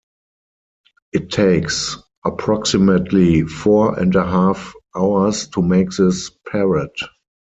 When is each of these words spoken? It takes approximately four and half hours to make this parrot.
It 1.13 1.29
takes 1.29 1.95
approximately 2.25 3.43
four 3.43 3.99
and 3.99 4.11
half 4.15 4.73
hours 4.95 5.47
to 5.49 5.61
make 5.61 5.91
this 5.91 6.31
parrot. 6.51 6.99